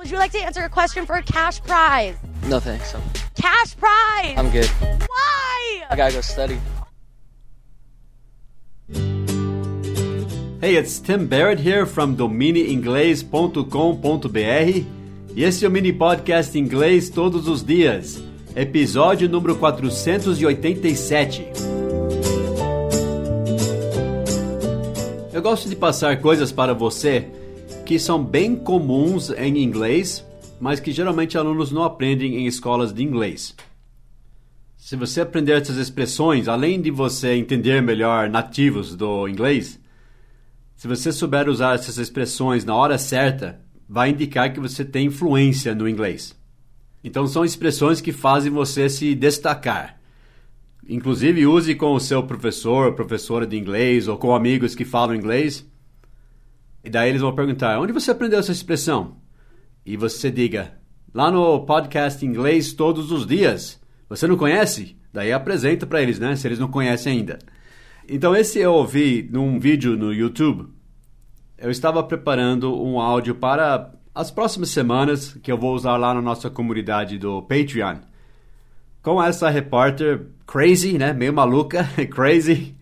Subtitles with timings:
[0.00, 2.16] Would you like to answer a question for a cash prize?
[2.48, 2.94] No thanks.
[2.94, 3.02] I'm,
[3.34, 4.34] Cash prize!
[4.34, 4.64] I'm good.
[4.64, 5.84] Why?
[5.90, 6.58] I gotta go study.
[10.62, 14.86] Hey, it's Tim Barrett here from dominiinglês.com.br
[15.36, 18.22] e esse é o mini podcast inglês todos os dias,
[18.56, 21.46] episódio número 487.
[25.30, 27.28] Eu gosto de passar coisas para você
[27.90, 30.24] que são bem comuns em inglês,
[30.60, 33.52] mas que geralmente alunos não aprendem em escolas de inglês.
[34.76, 39.80] Se você aprender essas expressões, além de você entender melhor nativos do inglês,
[40.76, 45.74] se você souber usar essas expressões na hora certa, vai indicar que você tem influência
[45.74, 46.32] no inglês.
[47.02, 49.98] Então são expressões que fazem você se destacar.
[50.88, 55.68] Inclusive use com o seu professor, professora de inglês ou com amigos que falam inglês.
[56.84, 59.16] E daí eles vão perguntar: "Onde você aprendeu essa expressão?"
[59.84, 60.74] E você diga:
[61.12, 64.96] "Lá no podcast Inglês todos os dias." Você não conhece?
[65.12, 66.34] Daí apresenta para eles, né?
[66.36, 67.38] Se eles não conhecem ainda.
[68.08, 70.68] Então esse eu ouvi num vídeo no YouTube.
[71.56, 76.20] Eu estava preparando um áudio para as próximas semanas que eu vou usar lá na
[76.20, 77.98] nossa comunidade do Patreon.
[79.02, 81.12] Com essa repórter crazy, né?
[81.12, 82.74] Meio maluca, crazy,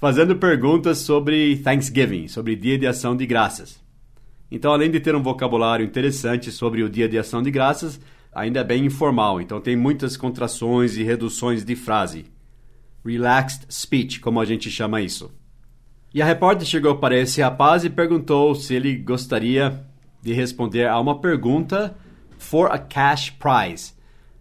[0.00, 3.78] fazendo perguntas sobre Thanksgiving, sobre Dia de Ação de Graças.
[4.50, 8.00] Então, além de ter um vocabulário interessante sobre o Dia de Ação de Graças,
[8.32, 12.24] ainda é bem informal, então tem muitas contrações e reduções de frase.
[13.04, 15.30] Relaxed speech, como a gente chama isso.
[16.14, 19.84] E a repórter chegou para esse rapaz e perguntou se ele gostaria
[20.22, 21.94] de responder a uma pergunta
[22.38, 23.92] for a cash prize.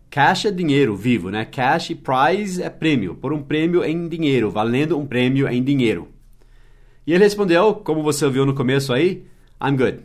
[0.10, 1.46] Cash é dinheiro vivo, né?
[1.46, 6.08] Cash e prize é prêmio, por um prêmio em dinheiro, valendo um prêmio em dinheiro.
[7.06, 9.26] E ele respondeu, como você ouviu no começo aí,
[9.62, 10.00] I'm good.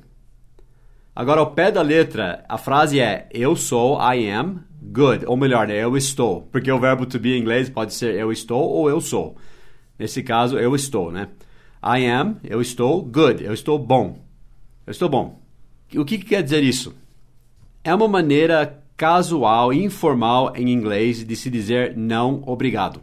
[1.16, 5.24] Agora, ao pé da letra, a frase é eu sou, I am, good.
[5.26, 6.42] Ou melhor, né, eu estou.
[6.52, 9.36] Porque o verbo to be em inglês pode ser eu estou ou eu sou.
[9.98, 11.28] Nesse caso, eu estou, né?
[11.82, 13.42] I am, eu estou, good.
[13.44, 14.18] Eu estou bom.
[14.86, 15.40] Eu estou bom.
[15.94, 16.94] O que, que quer dizer isso?
[17.82, 23.00] É uma maneira casual informal em inglês de se dizer não obrigado.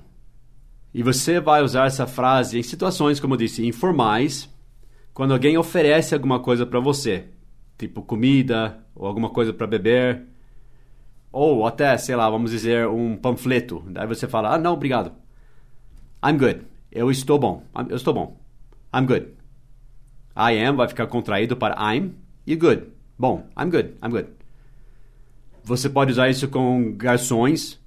[0.94, 4.50] E você vai usar essa frase em situações, como eu disse, informais,
[5.13, 7.29] quando alguém oferece alguma coisa para você
[7.81, 10.24] tipo comida ou alguma coisa para beber.
[11.31, 13.84] Ou até, sei lá, vamos dizer, um panfleto.
[13.88, 15.13] Daí você fala, ah, não, obrigado.
[16.23, 16.62] I'm good.
[16.91, 17.63] Eu estou bom.
[17.90, 18.38] Eu estou bom.
[18.94, 19.28] I'm good.
[20.35, 22.13] I am vai ficar contraído para I'm
[22.46, 22.88] e good.
[23.18, 23.96] Bom, I'm good.
[24.03, 24.41] I'm good.
[25.63, 27.79] Você pode usar isso com garçons.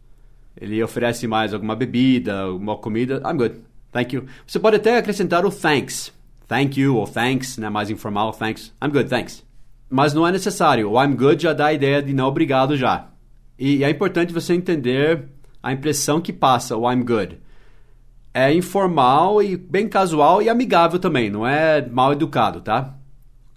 [0.61, 3.23] Ele oferece mais alguma bebida, alguma comida.
[3.25, 3.61] I'm good.
[3.91, 4.27] Thank you.
[4.47, 6.13] Você pode até acrescentar o thanks.
[6.47, 7.69] Thank you ou thanks, né?
[7.69, 8.33] Mais informal.
[8.33, 8.73] Thanks.
[8.83, 9.09] I'm good.
[9.09, 9.45] Thanks
[9.95, 10.91] mas não é necessário.
[10.91, 13.11] O I'm good já dá a ideia de não obrigado já.
[13.57, 15.29] E é importante você entender
[15.63, 17.39] a impressão que passa o I'm good.
[18.35, 22.97] É informal e bem casual e amigável também, não é mal educado, tá?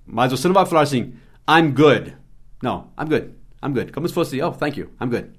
[0.05, 1.13] Mas você não vai falar assim,
[1.49, 2.16] I'm good.
[2.61, 3.31] Não, I'm good.
[3.63, 3.91] I'm good.
[3.91, 5.31] Como se fosse, oh, thank you, I'm good.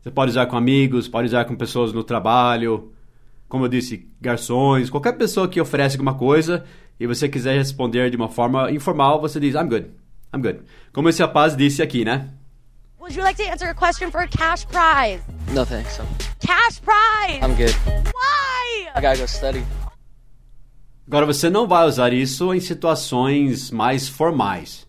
[0.00, 2.92] Você pode usar com amigos, pode usar com pessoas no trabalho,
[3.48, 6.64] como eu disse, garçons, qualquer pessoa que oferece alguma coisa
[7.00, 9.90] e você quiser responder de uma forma informal, você diz I'm good.
[10.34, 10.62] I'm good.
[10.92, 12.30] Como esse rapaz disse aqui, né?
[12.98, 15.22] Would you like to answer a question for a cash prize?
[15.52, 15.98] No thanks.
[15.98, 16.06] I'm,
[16.40, 17.42] Cash prize!
[17.42, 17.74] I'm good.
[18.12, 18.88] Why?
[18.94, 19.62] I gotta go study.
[21.06, 24.86] Agora você não vai usar isso em situações mais formais.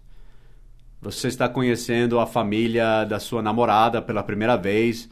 [1.02, 5.10] Você está conhecendo a família da sua namorada pela primeira vez,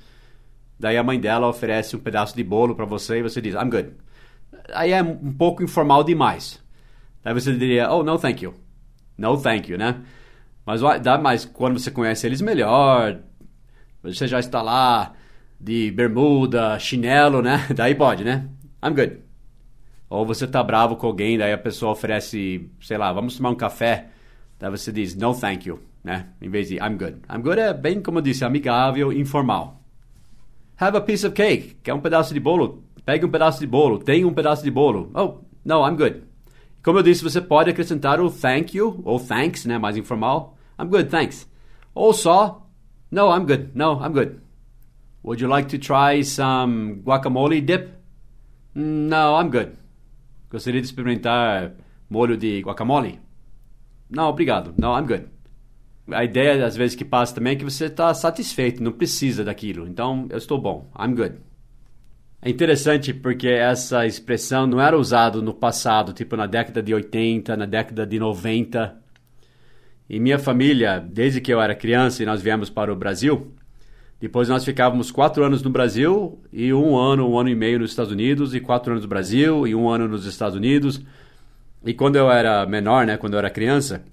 [0.79, 3.69] daí a mãe dela oferece um pedaço de bolo para você e você diz I'm
[3.69, 3.94] good.
[4.73, 6.63] Aí é um pouco informal demais.
[7.23, 8.53] Daí você diria, oh, no thank you.
[9.17, 10.01] No thank you, né?
[10.66, 13.19] Mas dá mais quando você conhece eles melhor,
[14.01, 15.13] você já está lá
[15.59, 17.67] de bermuda, chinelo, né?
[17.75, 18.50] Daí pode, né?
[18.83, 19.19] I'm good.
[20.09, 23.55] Ou você tá bravo com alguém, daí a pessoa oferece, sei lá, vamos tomar um
[23.55, 24.09] café.
[24.59, 26.29] Daí você diz, no thank you, né?
[26.41, 27.17] Em vez de I'm good.
[27.29, 29.81] I'm good é bem, como eu disse, amigável, informal.
[30.79, 31.77] Have a piece of cake.
[31.83, 32.83] Quer um pedaço de bolo?
[33.05, 34.00] Pegue um pedaço de bolo.
[34.00, 35.11] Tem um pedaço de bolo.
[35.13, 36.23] Oh, no, I'm good.
[36.83, 40.57] Como eu disse, você pode acrescentar o thank you ou thanks, né, mais informal.
[40.79, 41.47] I'm good, thanks.
[41.94, 42.63] Ou só
[43.13, 43.75] No, I'm good.
[43.75, 44.41] No, I'm good.
[45.21, 47.94] Would you like to try some guacamole dip?
[48.73, 49.77] No, I'm good.
[50.49, 51.73] Gostaria de experimentar
[52.09, 53.19] molho de guacamole?
[54.13, 54.74] Não, obrigado.
[54.77, 55.25] No, I'm good.
[56.12, 59.88] A ideia, às vezes, que passa também é que você está satisfeito, não precisa daquilo.
[59.88, 60.92] Então, eu estou bom.
[61.00, 61.36] I'm good.
[62.42, 67.56] É interessante porque essa expressão não era usada no passado, tipo na década de 80,
[67.56, 69.01] na década de 90.
[70.10, 73.54] E minha família, desde que eu era criança e nós viemos para o Brasil,
[74.19, 77.92] depois nós ficávamos quatro anos no Brasil e um ano, um ano e meio nos
[77.92, 81.01] Estados Unidos, e quatro anos no Brasil e um ano nos Estados Unidos.
[81.85, 84.03] E quando eu era menor, né, quando eu era criança,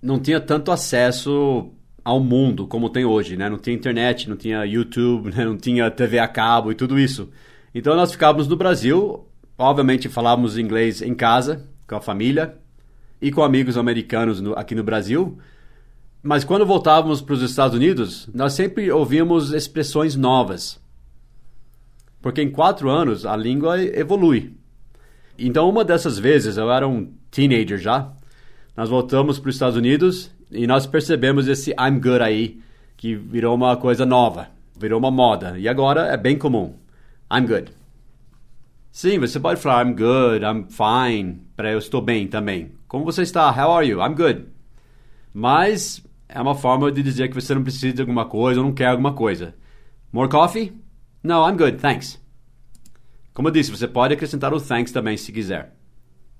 [0.00, 1.70] não tinha tanto acesso
[2.04, 3.48] ao mundo como tem hoje, né?
[3.48, 5.44] Não tinha internet, não tinha YouTube, né?
[5.44, 7.30] não tinha TV a cabo e tudo isso.
[7.74, 9.26] Então nós ficávamos no Brasil,
[9.56, 12.58] obviamente falávamos inglês em casa, com a família,
[13.20, 15.38] e com amigos americanos no, aqui no Brasil.
[16.20, 20.80] Mas quando voltávamos para os Estados Unidos, nós sempre ouvíamos expressões novas.
[22.20, 24.56] Porque em quatro anos a língua evolui.
[25.44, 28.12] Então, uma dessas vezes, eu era um teenager já,
[28.76, 32.60] nós voltamos para os Estados Unidos e nós percebemos esse I'm good aí,
[32.96, 34.48] que virou uma coisa nova,
[34.78, 35.58] virou uma moda.
[35.58, 36.74] E agora é bem comum.
[37.32, 37.72] I'm good.
[38.92, 42.70] Sim, você pode falar I'm good, I'm fine, para eu estou bem também.
[42.86, 43.50] Como você está?
[43.50, 44.00] How are you?
[44.00, 44.46] I'm good.
[45.34, 48.72] Mas é uma forma de dizer que você não precisa de alguma coisa ou não
[48.72, 49.56] quer alguma coisa.
[50.12, 50.72] More coffee?
[51.20, 52.21] No, I'm good, thanks.
[53.32, 55.74] Como eu disse, você pode acrescentar o thanks também se quiser.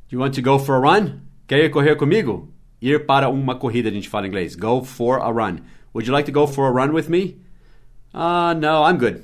[0.09, 1.21] Do you want to go for a run?
[1.47, 2.53] Quer ir correr comigo?
[2.81, 4.55] Ir para uma corrida, a gente fala em inglês.
[4.55, 5.59] Go for a run.
[5.95, 7.41] Would you like to go for a run with me?
[8.13, 9.23] Uh, no, I'm good.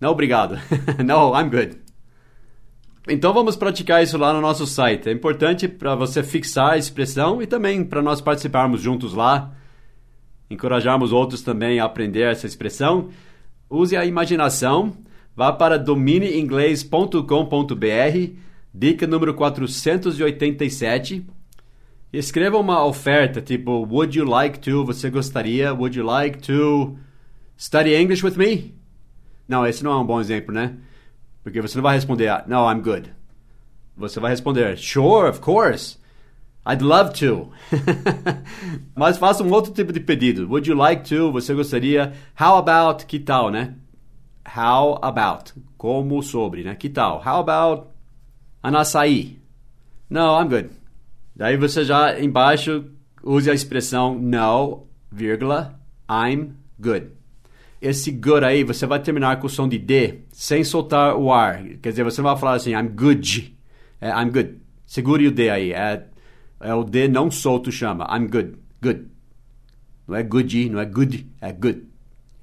[0.00, 0.58] Não, obrigado.
[1.04, 1.78] no, I'm good.
[3.08, 5.08] Então vamos praticar isso lá no nosso site.
[5.08, 9.52] É importante para você fixar a expressão e também para nós participarmos juntos lá,
[10.50, 13.10] encorajarmos outros também a aprender essa expressão.
[13.70, 14.96] Use a imaginação.
[15.36, 18.32] Vá para domineinglês.com.br,
[18.72, 21.26] dica número 487.
[22.10, 24.86] Escreva uma oferta tipo Would you like to?
[24.86, 25.74] Você gostaria?
[25.74, 26.96] Would you like to
[27.54, 28.74] study English with me?
[29.46, 30.74] Não, esse não é um bom exemplo, né?
[31.44, 33.12] Porque você não vai responder, no, I'm good.
[33.94, 35.98] Você vai responder, sure, of course.
[36.66, 37.50] I'd love to.
[38.96, 40.48] Mas faça um outro tipo de pedido.
[40.48, 41.30] Would you like to?
[41.30, 42.14] Você gostaria?
[42.40, 43.04] How about?
[43.04, 43.74] Que tal, né?
[44.46, 45.54] How about?
[45.76, 46.74] Como sobre, né?
[46.74, 47.18] Que tal?
[47.18, 47.88] How about
[48.62, 49.38] an açaí?
[50.08, 50.70] No, I'm good.
[51.34, 52.84] Daí você já embaixo
[53.22, 55.78] use a expressão no, vírgula,
[56.08, 57.16] I'm good
[57.80, 61.62] esse good aí, você vai terminar com o som de D, sem soltar o ar.
[61.80, 63.56] Quer dizer, você não vai falar assim, I'm good.
[64.00, 64.58] É, I'm good.
[64.86, 65.72] Segure o D aí.
[65.72, 66.06] É,
[66.60, 68.06] é o D não solto chama.
[68.10, 68.56] I'm good.
[68.82, 69.06] Good.
[70.08, 71.82] Não é good, não é good, é good.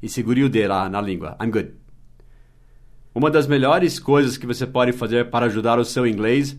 [0.01, 1.35] E segure o D lá na língua.
[1.41, 1.73] I'm good.
[3.15, 6.57] Uma das melhores coisas que você pode fazer para ajudar o seu inglês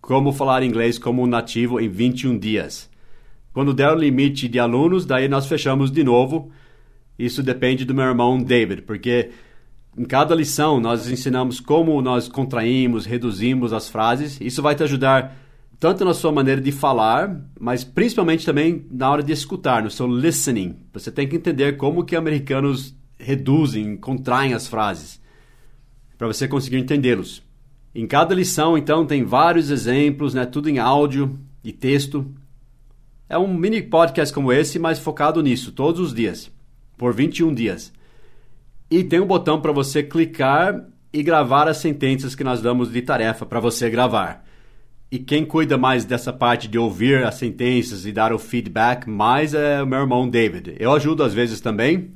[0.00, 2.88] Como falar inglês como um nativo em 21 dias.
[3.52, 6.50] Quando der o limite de alunos, daí nós fechamos de novo.
[7.18, 9.30] Isso depende do meu irmão David, porque
[9.96, 14.38] em cada lição nós ensinamos como nós contraímos, reduzimos as frases.
[14.40, 15.36] Isso vai te ajudar
[15.78, 20.06] tanto na sua maneira de falar, mas principalmente também na hora de escutar, no seu
[20.06, 20.76] listening.
[20.92, 25.20] Você tem que entender como que americanos reduzem, contraem as frases,
[26.16, 27.42] para você conseguir entendê-los.
[27.94, 32.26] Em cada lição, então, tem vários exemplos, né, tudo em áudio e texto.
[33.28, 36.50] É um mini podcast como esse, mas focado nisso, todos os dias,
[36.96, 37.92] por 21 dias.
[38.92, 43.00] E tem um botão para você clicar e gravar as sentenças que nós damos de
[43.00, 44.44] tarefa para você gravar.
[45.10, 49.54] E quem cuida mais dessa parte de ouvir as sentenças e dar o feedback mais
[49.54, 50.76] é o meu irmão David.
[50.78, 52.10] Eu ajudo às vezes também,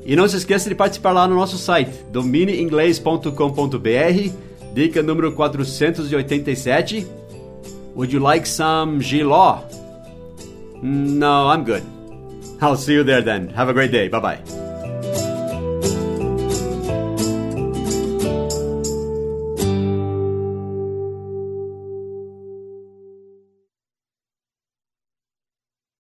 [0.05, 4.31] E não se esqueça de participar lá no nosso site, domineinglês.com.br,
[4.73, 7.07] dica número 487.
[7.97, 9.65] Would you like some giló?
[10.81, 11.83] No, I'm good.
[12.63, 13.51] I'll see you there then.
[13.57, 14.09] Have a great day.
[14.09, 14.56] Bye bye.